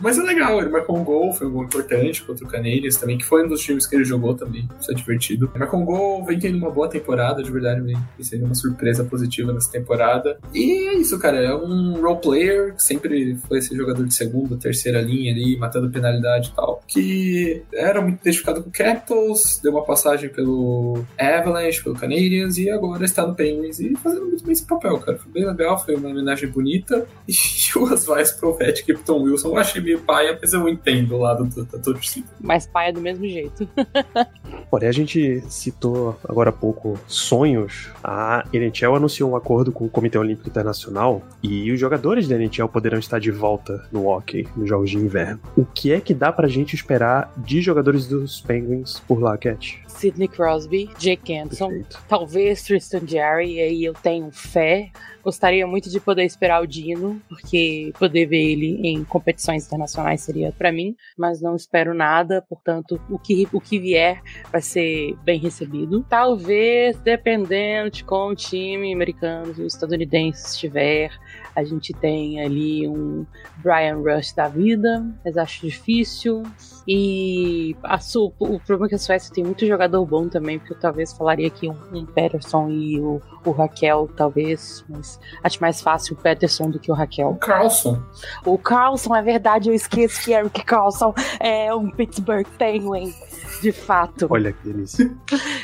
[0.01, 3.17] Mas é legal, ele marcou um gol, foi um gol importante contra o Canadiens também,
[3.17, 4.67] que foi um dos times que ele jogou também.
[4.79, 5.49] Isso é divertido.
[5.53, 9.03] Ele marcou um gol, vem tendo uma boa temporada, de verdade, vem sendo uma surpresa
[9.03, 10.37] positiva nessa temporada.
[10.53, 15.01] E é isso, cara, é um role player, sempre foi esse jogador de segunda, terceira
[15.01, 19.83] linha ali, matando penalidade e tal, que era muito identificado com o Capitals, deu uma
[19.83, 24.65] passagem pelo Avalanche, pelo Canadiens, e agora está no Penguins e fazendo muito bem esse
[24.65, 25.17] papel, cara.
[25.17, 27.05] Foi bem legal, foi uma homenagem bonita.
[27.75, 31.15] E o Asvais pro Ovechkin e Tom Wilson, eu achei meio paia, mas eu entendo
[31.15, 32.27] o lado do- da torcida.
[32.39, 33.67] Mas pai é do mesmo jeito.
[34.69, 37.89] Porém, a gente citou agora há pouco sonhos.
[38.03, 42.67] A NHL anunciou um acordo com o Comitê Olímpico Internacional e os jogadores da NHL
[42.67, 45.39] poderão estar de volta no hockey, nos Jogos de Inverno.
[45.55, 49.81] O que é que dá pra gente esperar de jogadores dos Penguins por lá, Cat?
[49.87, 52.03] Sidney Crosby, Jake Anderson, Perfeito.
[52.07, 54.91] talvez Tristan Jerry, e aí eu tenho fé.
[55.25, 60.51] Gostaria muito de poder esperar o Dino, porque poder ver ele em competições internacionais seria
[60.51, 65.39] pra mim, mas não espero nada, portanto, o que, o que vier vai ser bem
[65.39, 66.05] recebido.
[66.07, 71.09] Talvez, dependendo de como o time americano e estadunidense estiver,
[71.55, 73.25] a gente tem ali um
[73.63, 76.43] Brian Rush da vida, mas acho difícil.
[76.87, 80.73] E a Su- o problema é que a Suécia tem muito jogador bom também, porque
[80.73, 85.81] eu talvez falaria aqui um, um Peterson e o, o Raquel, talvez, mas acho mais
[85.81, 87.35] fácil o Peterson do que o O Raquel.
[87.35, 88.01] Carlson,
[88.45, 93.13] O Carlson, é verdade, eu esqueço que Eric Carlson é um Pittsburgh Penguin,
[93.61, 94.27] de fato.
[94.29, 95.11] Olha que delícia.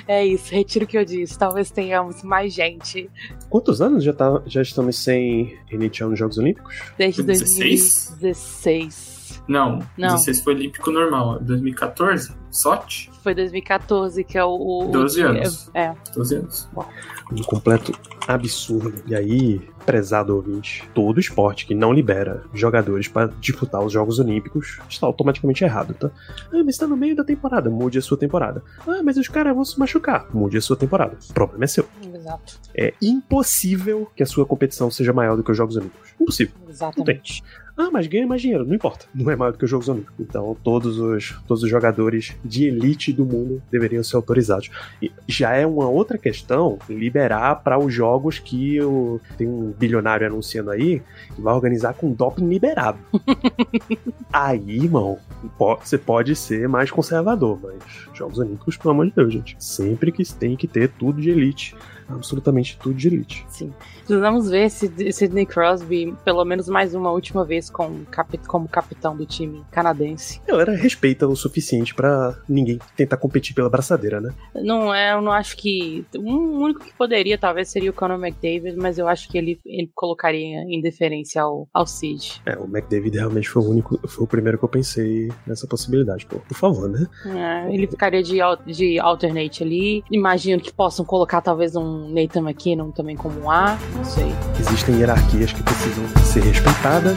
[0.07, 1.37] É isso, retiro o que eu disse.
[1.37, 3.09] Talvez tenhamos mais gente
[3.49, 6.75] Quantos anos já, tá, já estamos sem NHL nos Jogos Olímpicos?
[6.97, 8.15] desde 16?
[8.19, 8.19] 2016.
[8.21, 9.43] 16?
[9.47, 10.09] Não, Não.
[10.15, 11.39] 16 foi olímpico normal.
[11.41, 12.33] 2014?
[12.49, 13.10] Sote?
[13.23, 14.85] Foi 2014, que é o.
[14.87, 15.69] o 12 o- anos.
[15.73, 15.93] É.
[16.15, 16.69] 12 anos.
[17.31, 17.91] Um completo
[18.27, 18.93] absurdo.
[19.07, 24.79] E aí, prezado ouvinte, todo esporte que não libera jogadores para disputar os Jogos Olímpicos
[24.89, 26.09] está automaticamente errado, tá?
[26.51, 28.63] Ah, mas está no meio da temporada, mude a sua temporada.
[28.87, 31.17] Ah, mas os caras vão se machucar, mude a sua temporada.
[31.29, 31.87] O problema é seu.
[32.13, 32.59] Exato.
[32.75, 36.09] É impossível que a sua competição seja maior do que os Jogos Olímpicos.
[36.19, 36.53] Impossível.
[36.69, 37.43] Exatamente.
[37.77, 38.65] Ah, mas ganha mais dinheiro.
[38.65, 39.05] Não importa.
[39.13, 40.15] Não é maior do que os Jogos Olímpicos.
[40.19, 44.69] Então, todos os, todos os jogadores de elite do mundo deveriam ser autorizados.
[45.01, 50.27] E já é uma outra questão liberar para os jogos que o, tem um bilionário
[50.27, 51.01] anunciando aí
[51.35, 52.99] que vai organizar com doping liberado.
[54.31, 55.17] aí, irmão,
[55.83, 57.81] você pode ser mais conservador, mas
[58.13, 59.55] Jogos Olímpicos, pelo amor de Deus, gente.
[59.59, 61.75] Sempre que tem que ter tudo de elite.
[62.15, 63.45] Absolutamente tudo de elite.
[63.49, 63.73] Sim.
[63.99, 68.03] Precisamos ver se Sidney Crosby, pelo menos mais uma última vez, com,
[68.47, 70.41] como capitão do time canadense.
[70.47, 74.33] A galera respeita o suficiente pra ninguém tentar competir pela braçadeira, né?
[74.55, 76.05] Não é, eu não acho que.
[76.15, 79.89] O único que poderia, talvez, seria o Conor McDavid, mas eu acho que ele, ele
[79.93, 82.41] colocaria em deferência ao, ao Sid.
[82.45, 86.25] É, o McDavid realmente foi o único, foi o primeiro que eu pensei nessa possibilidade.
[86.25, 87.07] Pô, por favor, né?
[87.25, 90.03] É, ele ficaria de, de alternate ali.
[90.11, 93.77] Imagino que possam colocar talvez um Nathan McKinnon também como um A.
[93.95, 94.31] Não sei.
[94.59, 97.15] Existem hierarquias que precisam ser respeitadas.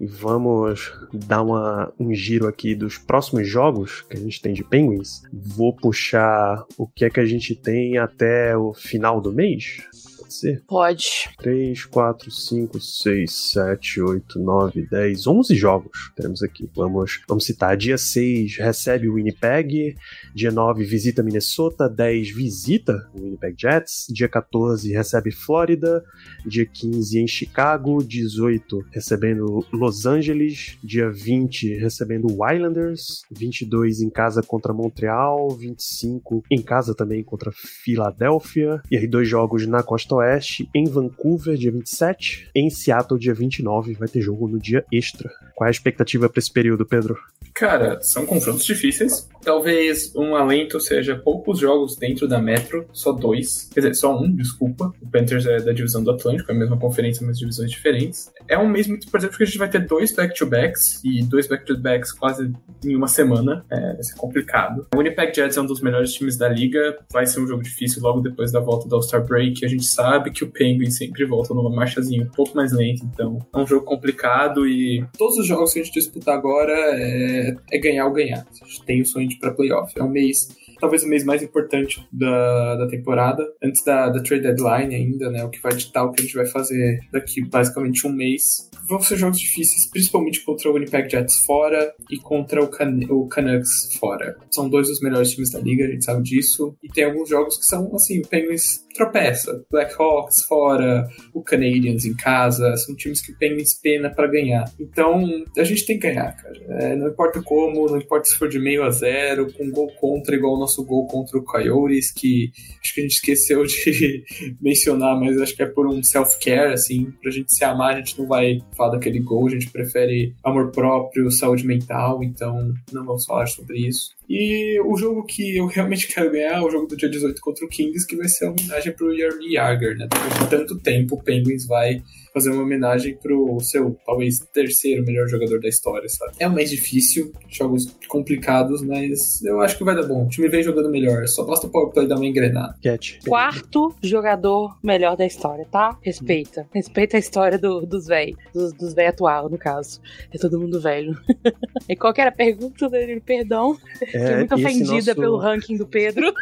[0.00, 4.64] E vamos dar uma, um giro aqui dos próximos jogos que a gente tem de
[4.64, 5.20] Penguins.
[5.30, 9.82] Vou puxar o que é que a gente tem até o final do mês.
[10.30, 10.62] Pode ser?
[10.66, 11.28] Pode.
[11.38, 16.70] 3, 4, 5, 6, 7, 8, 9, 10, 11 jogos teremos aqui.
[16.74, 17.76] Vamos, vamos citar.
[17.76, 19.96] Dia 6 recebe o Winnipeg.
[20.34, 21.88] Dia 9 visita Minnesota.
[21.88, 24.06] 10 visita o Winnipeg Jets.
[24.08, 26.04] Dia 14 recebe Flórida.
[26.46, 28.02] Dia 15 em Chicago.
[28.04, 30.78] 18 recebendo Los Angeles.
[30.82, 33.22] Dia 20 recebendo o Islanders.
[33.30, 35.50] 22 em casa contra Montreal.
[35.50, 38.80] 25 em casa também contra Filadélfia.
[38.90, 43.94] E aí dois jogos na Costa Oeste, em Vancouver, dia 27, em Seattle, dia 29,
[43.94, 45.30] vai ter jogo no dia extra.
[45.54, 47.18] Qual é a expectativa para esse período, Pedro?
[47.52, 49.28] Cara, são confrontos difíceis.
[49.42, 53.68] Talvez um alento seja poucos jogos dentro da Metro, só dois.
[53.72, 54.92] Quer dizer, só um, desculpa.
[55.00, 58.30] O Panthers é da divisão do Atlântico, é a mesma conferência, mas divisões diferentes.
[58.48, 62.12] É um mês muito importante porque a gente vai ter dois back-to-backs e dois back-to-backs
[62.12, 62.52] quase
[62.84, 63.64] em uma semana.
[63.70, 64.86] É, vai ser complicado.
[64.94, 66.98] O Winnipeg Jets é um dos melhores times da liga.
[67.12, 69.64] Vai ser um jogo difícil logo depois da volta do All-Star Break.
[69.64, 73.38] A gente sabe que o Penguin sempre volta numa marchazinha um pouco mais lenta, então
[73.54, 77.78] é um jogo complicado e todos os jogos que a gente disputar agora é, é
[77.78, 78.46] ganhar ou ganhar.
[78.60, 79.98] A gente tem o sonho pra playoff.
[79.98, 84.42] É um mês, talvez o mês mais importante da, da temporada, antes da, da trade
[84.42, 85.44] deadline ainda, né?
[85.44, 88.68] O que vai ditar o que a gente vai fazer daqui basicamente um mês.
[88.88, 93.28] Vão ser jogos difíceis, principalmente contra o Winnipeg Jets fora e contra o, Can o
[93.28, 94.36] Canucks fora.
[94.50, 96.74] São dois dos melhores times da liga, a gente sabe disso.
[96.82, 99.64] E tem alguns jogos que são, assim, o Penguins tropeça.
[99.70, 104.64] Blackhawks fora, o Canadiens em casa, são times que o Penguins pena para ganhar.
[104.78, 105.24] Então,
[105.56, 106.58] a gente tem que ganhar, cara.
[106.80, 110.34] É, não importa como, não importa se for de meio a zero, com gol contra,
[110.34, 114.24] igual o nosso gol contra o Coyotes, que acho que a gente esqueceu de
[114.60, 118.18] mencionar, mas acho que é por um self-care, assim, pra gente se amar, a gente
[118.18, 123.24] não vai falar daquele gol, a gente prefere amor próprio, saúde mental, então não vamos
[123.24, 124.19] falar sobre isso.
[124.32, 127.64] E o jogo que eu realmente quero ganhar é o jogo do dia 18 contra
[127.64, 130.06] o Kings, que vai ser uma homenagem pro Yarmy Yager, né?
[130.08, 132.00] Depois de tanto tempo, o Penguins vai
[132.32, 136.34] fazer uma homenagem pro seu, talvez, terceiro melhor jogador da história, sabe?
[136.38, 140.26] É um mês difícil, jogos complicados, mas eu acho que vai dar bom.
[140.26, 142.76] O time vem jogando melhor, só basta o powerplay dar uma engrenada.
[142.80, 143.18] Cat.
[143.26, 145.98] Quarto jogador melhor da história, tá?
[146.02, 146.68] Respeita.
[146.72, 148.36] Respeita a história do- dos véi.
[148.54, 150.00] Dos, dos véi atual, no caso.
[150.32, 151.18] É todo mundo velho.
[151.88, 153.20] e qual que era a pergunta dele?
[153.20, 153.76] Perdão.
[154.20, 156.32] Fiquei É, muito ofendida nosso- pelo ranking do Pedro.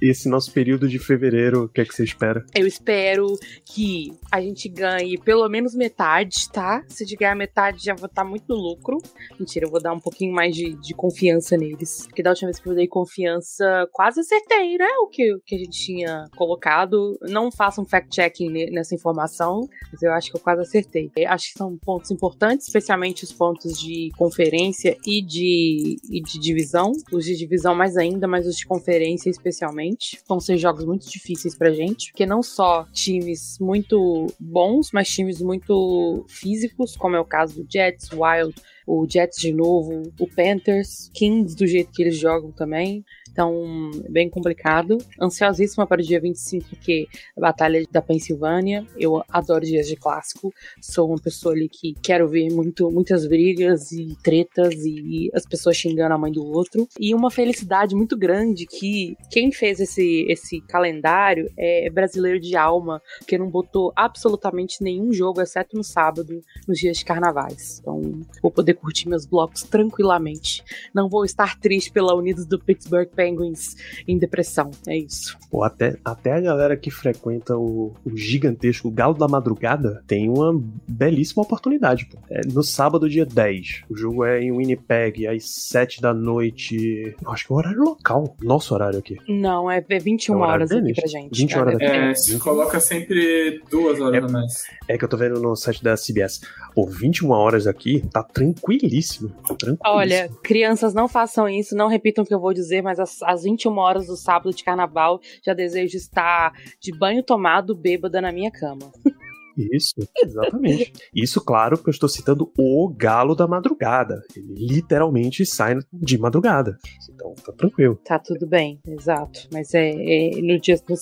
[0.00, 2.44] E esse nosso período de fevereiro, o que é que você espera?
[2.54, 3.26] Eu espero
[3.64, 6.82] que a gente ganhe pelo menos metade, tá?
[6.88, 8.98] Se de ganhar metade, já vou estar muito no lucro.
[9.38, 12.06] Mentira, eu vou dar um pouquinho mais de, de confiança neles.
[12.06, 14.88] Porque da última vez que eu dei confiança, quase acertei, né?
[15.02, 17.18] O que, que a gente tinha colocado.
[17.22, 19.60] Não façam fact-checking ne- nessa informação,
[19.92, 21.10] mas eu acho que eu quase acertei.
[21.16, 26.33] Eu acho que são pontos importantes, especialmente os pontos de conferência e de, e de
[26.38, 26.92] divisão.
[27.12, 30.18] Os de divisão mais ainda, mas os de conferência especialmente.
[30.28, 35.40] Vão ser jogos muito difíceis pra gente, porque não só times muito bons, mas times
[35.40, 38.54] muito físicos, como é o caso do Jets, Wild,
[38.86, 43.04] o Jets de novo, o Panthers, Kings do jeito que eles jogam também.
[43.34, 44.96] Então, bem complicado.
[45.20, 48.86] Ansiosíssima para o dia 25, porque a Batalha da Pensilvânia.
[48.96, 50.54] Eu adoro dias de clássico.
[50.80, 55.76] Sou uma pessoa ali que quero ver muito, muitas brigas e tretas e as pessoas
[55.76, 56.86] xingando a mãe do outro.
[56.98, 63.02] E uma felicidade muito grande que quem fez esse, esse calendário é brasileiro de alma,
[63.26, 67.80] que não botou absolutamente nenhum jogo, exceto no sábado, nos dias de carnavais.
[67.80, 68.00] Então,
[68.40, 70.62] vou poder curtir meus blocos tranquilamente.
[70.92, 74.70] Não vou estar triste pela Unidos do Pittsburgh Penguins em depressão.
[74.86, 75.36] É isso.
[75.50, 80.60] Pô, até, até a galera que frequenta o, o gigantesco Galo da Madrugada tem uma
[80.88, 82.06] belíssima oportunidade.
[82.06, 82.18] Pô.
[82.30, 83.84] É no sábado, dia 10.
[83.88, 87.14] O jogo é em Winnipeg, às 7 da noite.
[87.22, 88.36] Eu acho que é o horário local.
[88.42, 89.16] Nosso horário aqui.
[89.28, 91.38] Não, é 21 É horas aqui pra gente.
[91.38, 91.96] 20 horas é, aqui.
[91.96, 94.26] É, se coloca sempre duas horas É.
[94.26, 94.64] a mais.
[94.88, 96.40] É que eu tô vendo no site da CBS.
[96.74, 98.22] Pô, 21 horas aqui tá
[98.64, 99.28] tranquilíssimo.
[99.58, 99.78] Tranquilíssimo.
[99.84, 103.42] Olha, crianças, não façam isso, não repitam o que eu vou dizer, mas às, às
[103.44, 108.50] 21 horas do sábado de carnaval já desejo estar de banho tomado, bêbada na minha
[108.50, 108.92] cama.
[109.56, 110.92] Isso, exatamente.
[111.14, 114.22] Isso, claro, porque eu estou citando o Galo da Madrugada.
[114.36, 116.78] Ele literalmente sai de madrugada.
[117.12, 117.98] Então, tá tranquilo.
[118.04, 119.48] Tá tudo bem, exato.
[119.52, 120.96] Mas é, é no dia no,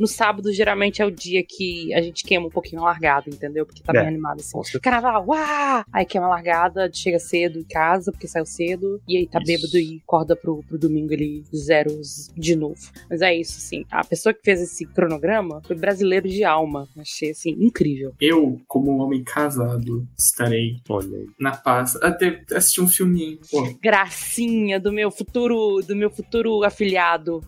[0.00, 3.66] no sábado geralmente é o dia que a gente queima um pouquinho a largada, entendeu?
[3.66, 4.00] Porque tá É.
[4.00, 4.58] bem animado assim.
[4.62, 4.80] Certeza.
[4.80, 5.84] Carnaval, uá!
[5.92, 9.46] Aí queima a largada, chega cedo em casa, porque saiu cedo, e aí tá Isso.
[9.46, 12.80] bêbado e acorda pro, pro domingo ele zeros de novo.
[13.10, 13.84] Mas é isso, assim.
[13.90, 16.88] A pessoa que fez esse cronograma foi brasileiro de alma.
[16.96, 17.87] Achei, assim, incrível.
[18.20, 21.26] Eu, como um homem casado, estarei Olha aí.
[21.38, 21.96] na paz.
[22.02, 23.38] Até assistir um filminho.
[23.50, 27.40] Pô, Gracinha do meu futuro, do meu futuro afiliado.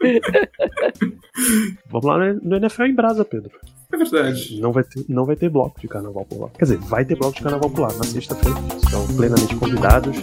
[1.88, 3.50] Vamos lá no no NFL em Brasa, Pedro.
[3.92, 4.60] é verdade.
[4.60, 6.48] Não vai, ter, não vai ter bloco de carnaval por lá.
[6.50, 8.58] Quer dizer, vai ter bloco de carnaval por lá na sexta-feira.
[8.76, 10.16] Estão plenamente convidados.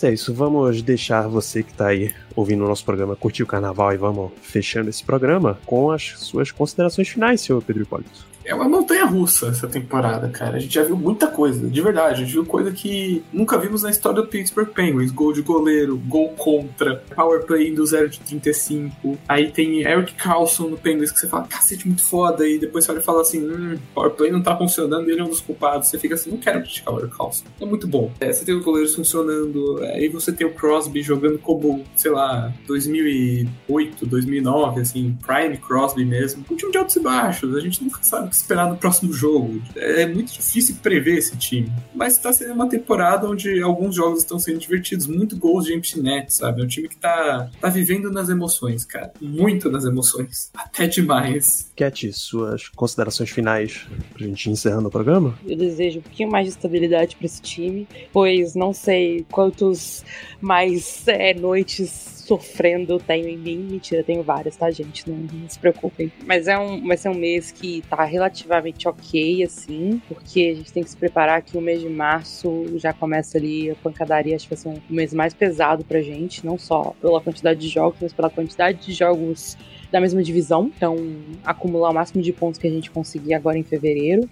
[0.00, 3.46] Mas É isso, vamos deixar você que tá aí ouvindo o nosso programa curtir o
[3.46, 8.24] carnaval e vamos fechando esse programa com as suas considerações finais, senhor Pedro Hipólito.
[8.44, 10.56] É uma montanha russa essa temporada, cara.
[10.56, 12.14] A gente já viu muita coisa, de verdade.
[12.14, 15.10] A gente viu coisa que nunca vimos na história do Pittsburgh Penguins.
[15.10, 19.18] Gol de goleiro, gol contra, power play do 0 de 35.
[19.28, 22.46] Aí tem Eric Carlson no Penguins que você fala, cacete, muito foda.
[22.48, 25.24] E depois você olha e fala assim, hum, power play não tá funcionando, ele é
[25.24, 25.88] um dos culpados.
[25.88, 27.44] Você fica assim, não quero criticar o Eric Carlson.
[27.60, 28.10] É muito bom.
[28.20, 32.52] É, você tem os goleiros funcionando, aí você tem o Crosby jogando como, sei lá,
[32.66, 36.44] 2008, 2009, assim, Prime Crosby mesmo.
[36.50, 37.54] Um time de altos e baixos.
[37.54, 39.60] A gente nunca sabe o que esperar no próximo jogo.
[39.76, 41.70] É muito difícil prever esse time.
[41.94, 45.06] Mas tá sendo uma temporada onde alguns jogos estão sendo divertidos.
[45.06, 46.60] Muito gols de empty net, sabe?
[46.60, 49.12] É um time que tá, tá vivendo nas emoções, cara.
[49.20, 50.50] Muito nas emoções.
[50.54, 51.70] Até demais.
[51.76, 55.38] Cat, suas considerações finais pra gente ir encerrando o programa?
[55.46, 60.04] Eu desejo um pouquinho mais de estabilidade para esse time, pois não sei quantos
[60.40, 63.56] mais é, noites sofrendo tenho em mim.
[63.68, 65.10] Mentira, tenho várias, tá, gente?
[65.10, 66.12] Não, não se preocupem.
[66.24, 70.72] Mas é um, vai ser um mês que tá relativamente ok, assim, porque a gente
[70.72, 74.36] tem que se preparar que o mês de março já começa ali a pancadaria.
[74.36, 77.68] Acho que vai ser um mês mais pesado pra gente, não só pela quantidade de
[77.68, 79.58] jogos, mas pela quantidade de jogos
[79.90, 80.70] da mesma divisão.
[80.76, 80.96] Então,
[81.44, 84.30] acumular o máximo de pontos que a gente conseguir agora em fevereiro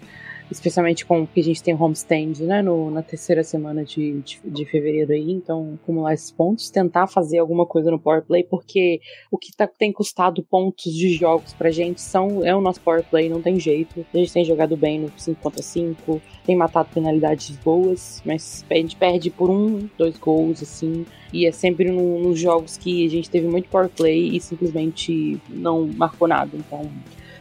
[0.50, 4.64] especialmente com que a gente tem homestand, né, no, na terceira semana de, de, de,
[4.64, 9.38] fevereiro aí, então acumular esses pontos, tentar fazer alguma coisa no power play, porque o
[9.38, 13.28] que tá, tem custado pontos de jogos pra gente são, é o nosso power play,
[13.28, 17.56] não tem jeito, a gente tem jogado bem no 5 contra 5, tem matado penalidades
[17.56, 22.38] boas, mas a gente perde por um, dois gols, assim, e é sempre no, nos
[22.38, 26.90] jogos que a gente teve muito power play e simplesmente não marcou nada, então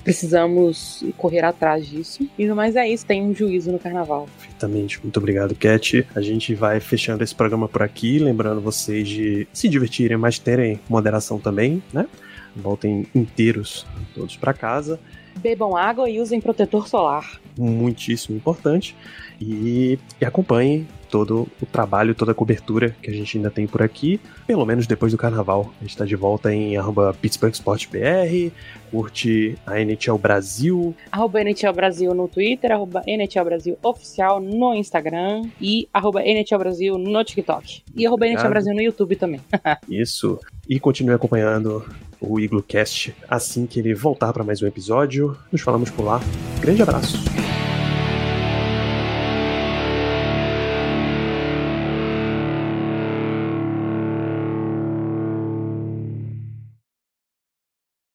[0.07, 2.25] precisamos correr atrás disso.
[2.39, 4.25] E no mais é isso, tem um juízo no carnaval.
[4.39, 6.07] Perfeitamente, muito obrigado, Cat.
[6.15, 10.79] A gente vai fechando esse programa por aqui, lembrando vocês de se divertirem, mas terem
[10.87, 12.07] moderação também, né?
[12.55, 13.85] Voltem inteiros
[14.15, 14.97] todos para casa.
[15.41, 17.41] Bebam água e usem protetor solar.
[17.57, 18.95] Muitíssimo importante.
[19.41, 23.81] E, e acompanhem todo o trabalho, toda a cobertura que a gente ainda tem por
[23.81, 25.73] aqui, pelo menos depois do carnaval.
[25.79, 28.51] A gente está de volta em arroba Pittsburgh Sport BR,
[28.91, 30.95] curte a NHL Brasil.
[31.11, 36.97] Arroba NHL Brasil no Twitter, arroba NHL Brasil Oficial no Instagram e arroba NHL Brasil
[36.97, 37.83] no TikTok.
[37.95, 39.41] E arroba NHL Brasil no YouTube também.
[39.89, 40.39] Isso.
[40.69, 41.85] E continue acompanhando
[42.19, 45.37] o IgloCast assim que ele voltar para mais um episódio.
[45.51, 46.19] Nos falamos por lá.
[46.61, 47.46] Grande abraço.